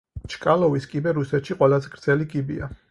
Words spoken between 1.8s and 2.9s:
გრძელი კიბეა.